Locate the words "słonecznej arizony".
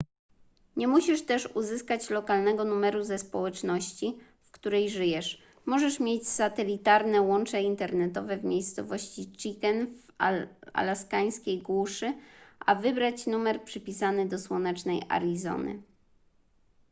14.39-15.81